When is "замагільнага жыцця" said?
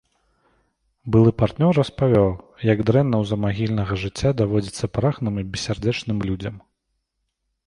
3.33-4.29